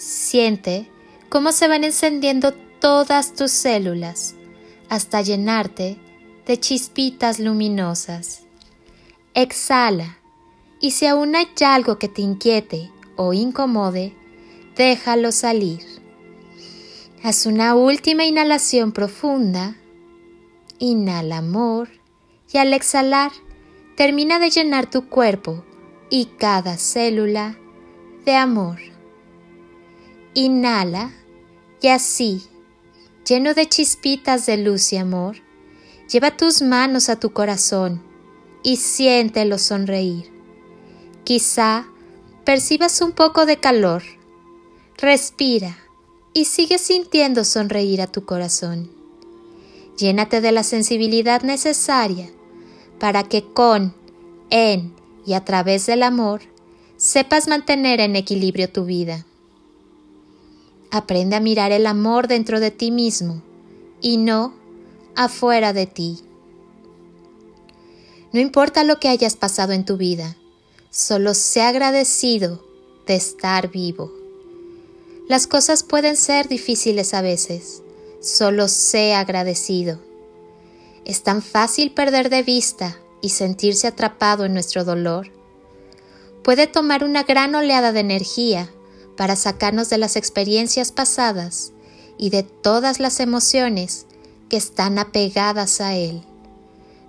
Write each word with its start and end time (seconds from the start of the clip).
Siente 0.00 0.90
cómo 1.28 1.52
se 1.52 1.68
van 1.68 1.84
encendiendo 1.84 2.54
todas 2.80 3.34
tus 3.34 3.50
células 3.50 4.34
hasta 4.88 5.20
llenarte 5.20 5.98
de 6.46 6.58
chispitas 6.58 7.38
luminosas. 7.38 8.44
Exhala 9.34 10.16
y 10.80 10.92
si 10.92 11.04
aún 11.04 11.36
hay 11.36 11.48
algo 11.66 11.98
que 11.98 12.08
te 12.08 12.22
inquiete 12.22 12.90
o 13.16 13.34
incomode, 13.34 14.14
déjalo 14.74 15.32
salir. 15.32 15.84
Haz 17.22 17.44
una 17.44 17.74
última 17.74 18.24
inhalación 18.24 18.92
profunda. 18.92 19.76
Inhala 20.78 21.36
amor 21.36 21.90
y 22.50 22.56
al 22.56 22.72
exhalar 22.72 23.32
termina 23.98 24.38
de 24.38 24.48
llenar 24.48 24.88
tu 24.88 25.10
cuerpo 25.10 25.62
y 26.08 26.24
cada 26.38 26.78
célula 26.78 27.58
de 28.24 28.34
amor. 28.34 28.78
Inhala 30.34 31.10
y 31.82 31.88
así, 31.88 32.44
lleno 33.26 33.52
de 33.52 33.68
chispitas 33.68 34.46
de 34.46 34.58
luz 34.58 34.92
y 34.92 34.96
amor, 34.96 35.38
lleva 36.08 36.36
tus 36.36 36.62
manos 36.62 37.08
a 37.08 37.18
tu 37.18 37.32
corazón 37.32 38.00
y 38.62 38.76
siéntelo 38.76 39.58
sonreír. 39.58 40.30
Quizá 41.24 41.88
percibas 42.44 43.00
un 43.00 43.10
poco 43.10 43.44
de 43.44 43.56
calor. 43.56 44.04
Respira 44.98 45.76
y 46.32 46.44
sigue 46.44 46.78
sintiendo 46.78 47.44
sonreír 47.44 48.00
a 48.00 48.06
tu 48.06 48.24
corazón. 48.24 48.88
Llénate 49.96 50.40
de 50.40 50.52
la 50.52 50.62
sensibilidad 50.62 51.42
necesaria 51.42 52.30
para 53.00 53.24
que 53.24 53.44
con, 53.44 53.94
en 54.50 54.94
y 55.26 55.32
a 55.32 55.44
través 55.44 55.86
del 55.86 56.04
amor 56.04 56.42
sepas 56.96 57.48
mantener 57.48 58.00
en 58.00 58.14
equilibrio 58.14 58.70
tu 58.70 58.84
vida. 58.84 59.26
Aprende 60.90 61.36
a 61.36 61.40
mirar 61.40 61.70
el 61.70 61.86
amor 61.86 62.26
dentro 62.26 62.58
de 62.58 62.70
ti 62.70 62.90
mismo 62.90 63.42
y 64.00 64.16
no 64.16 64.54
afuera 65.14 65.72
de 65.72 65.86
ti. 65.86 66.18
No 68.32 68.40
importa 68.40 68.82
lo 68.84 68.98
que 68.98 69.08
hayas 69.08 69.36
pasado 69.36 69.72
en 69.72 69.84
tu 69.84 69.96
vida, 69.96 70.36
solo 70.90 71.34
sé 71.34 71.62
agradecido 71.62 72.64
de 73.06 73.14
estar 73.16 73.70
vivo. 73.70 74.12
Las 75.28 75.46
cosas 75.46 75.84
pueden 75.84 76.16
ser 76.16 76.48
difíciles 76.48 77.14
a 77.14 77.22
veces, 77.22 77.82
solo 78.20 78.66
sé 78.66 79.14
agradecido. 79.14 80.00
Es 81.04 81.22
tan 81.22 81.40
fácil 81.40 81.92
perder 81.92 82.30
de 82.30 82.42
vista 82.42 82.98
y 83.20 83.28
sentirse 83.28 83.86
atrapado 83.86 84.44
en 84.44 84.54
nuestro 84.54 84.84
dolor. 84.84 85.30
Puede 86.42 86.66
tomar 86.66 87.04
una 87.04 87.22
gran 87.22 87.54
oleada 87.54 87.92
de 87.92 88.00
energía 88.00 88.70
para 89.20 89.36
sacarnos 89.36 89.90
de 89.90 89.98
las 89.98 90.16
experiencias 90.16 90.92
pasadas 90.92 91.74
y 92.16 92.30
de 92.30 92.42
todas 92.42 93.00
las 93.00 93.20
emociones 93.20 94.06
que 94.48 94.56
están 94.56 94.98
apegadas 94.98 95.82
a 95.82 95.94
Él. 95.94 96.22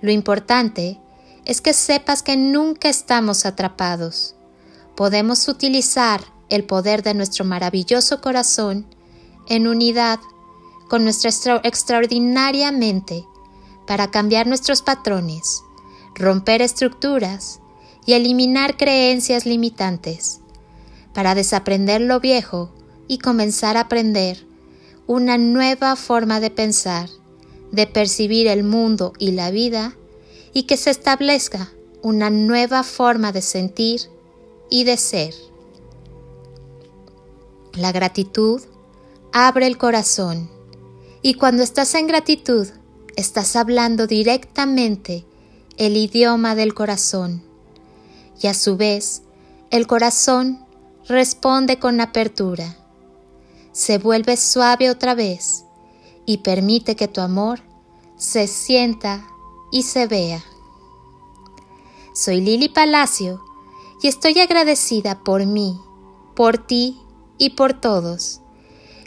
Lo 0.00 0.10
importante 0.10 0.98
es 1.44 1.60
que 1.60 1.74
sepas 1.74 2.22
que 2.22 2.38
nunca 2.38 2.88
estamos 2.88 3.44
atrapados. 3.44 4.36
Podemos 4.96 5.48
utilizar 5.48 6.24
el 6.48 6.64
poder 6.64 7.02
de 7.02 7.12
nuestro 7.12 7.44
maravilloso 7.44 8.22
corazón 8.22 8.86
en 9.46 9.68
unidad 9.68 10.18
con 10.88 11.04
nuestra 11.04 11.30
extraordinaria 11.62 12.72
mente 12.72 13.26
para 13.86 14.10
cambiar 14.10 14.46
nuestros 14.46 14.80
patrones, 14.80 15.60
romper 16.14 16.62
estructuras 16.62 17.60
y 18.06 18.14
eliminar 18.14 18.78
creencias 18.78 19.44
limitantes 19.44 20.40
para 21.18 21.34
desaprender 21.34 22.00
lo 22.00 22.20
viejo 22.20 22.70
y 23.08 23.18
comenzar 23.18 23.76
a 23.76 23.80
aprender 23.80 24.46
una 25.08 25.36
nueva 25.36 25.96
forma 25.96 26.38
de 26.38 26.48
pensar, 26.48 27.08
de 27.72 27.88
percibir 27.88 28.46
el 28.46 28.62
mundo 28.62 29.12
y 29.18 29.32
la 29.32 29.50
vida 29.50 29.96
y 30.52 30.62
que 30.62 30.76
se 30.76 30.90
establezca 30.90 31.72
una 32.02 32.30
nueva 32.30 32.84
forma 32.84 33.32
de 33.32 33.42
sentir 33.42 34.02
y 34.70 34.84
de 34.84 34.96
ser. 34.96 35.34
La 37.72 37.90
gratitud 37.90 38.62
abre 39.32 39.66
el 39.66 39.76
corazón 39.76 40.48
y 41.20 41.34
cuando 41.34 41.64
estás 41.64 41.96
en 41.96 42.06
gratitud 42.06 42.68
estás 43.16 43.56
hablando 43.56 44.06
directamente 44.06 45.24
el 45.78 45.96
idioma 45.96 46.54
del 46.54 46.74
corazón 46.74 47.42
y 48.40 48.46
a 48.46 48.54
su 48.54 48.76
vez 48.76 49.22
el 49.72 49.88
corazón 49.88 50.67
responde 51.08 51.78
con 51.78 52.00
apertura. 52.00 52.76
Se 53.72 53.98
vuelve 53.98 54.36
suave 54.36 54.90
otra 54.90 55.14
vez 55.14 55.64
y 56.26 56.38
permite 56.38 56.96
que 56.96 57.08
tu 57.08 57.22
amor 57.22 57.60
se 58.16 58.46
sienta 58.46 59.26
y 59.72 59.84
se 59.84 60.06
vea. 60.06 60.44
Soy 62.14 62.42
Lili 62.42 62.68
Palacio 62.68 63.42
y 64.02 64.08
estoy 64.08 64.38
agradecida 64.38 65.24
por 65.24 65.46
mí, 65.46 65.80
por 66.36 66.58
ti 66.58 67.00
y 67.38 67.50
por 67.50 67.72
todos. 67.72 68.40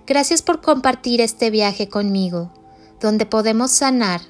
Gracias 0.07 0.41
por 0.41 0.61
compartir 0.61 1.21
este 1.21 1.51
viaje 1.51 1.87
conmigo, 1.87 2.51
donde 2.99 3.27
podemos 3.27 3.71
sanar, 3.71 4.21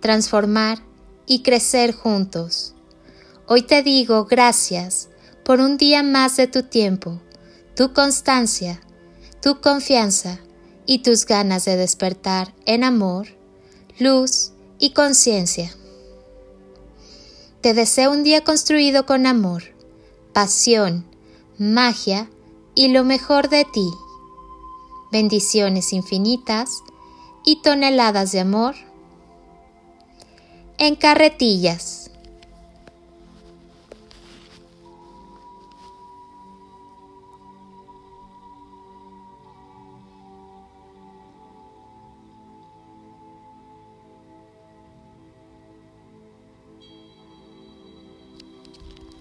transformar 0.00 0.82
y 1.26 1.42
crecer 1.42 1.94
juntos. 1.94 2.74
Hoy 3.46 3.62
te 3.62 3.82
digo 3.82 4.26
gracias 4.26 5.08
por 5.44 5.60
un 5.60 5.76
día 5.76 6.02
más 6.02 6.36
de 6.36 6.46
tu 6.46 6.62
tiempo, 6.62 7.20
tu 7.76 7.92
constancia, 7.92 8.80
tu 9.42 9.60
confianza 9.60 10.40
y 10.86 10.98
tus 10.98 11.26
ganas 11.26 11.64
de 11.66 11.76
despertar 11.76 12.54
en 12.64 12.82
amor, 12.82 13.28
luz 13.98 14.52
y 14.78 14.90
conciencia. 14.90 15.74
Te 17.60 17.74
deseo 17.74 18.10
un 18.10 18.22
día 18.22 18.42
construido 18.42 19.06
con 19.06 19.26
amor, 19.26 19.64
pasión, 20.32 21.06
magia 21.58 22.30
y 22.74 22.88
lo 22.88 23.04
mejor 23.04 23.48
de 23.48 23.64
ti. 23.64 23.88
Bendiciones 25.12 25.92
infinitas 25.92 26.82
y 27.44 27.62
toneladas 27.62 28.32
de 28.32 28.40
amor 28.40 28.74
en 30.78 30.96
carretillas. 30.96 32.03